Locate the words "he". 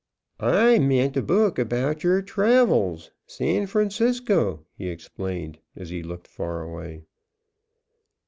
4.75-4.89, 5.91-6.01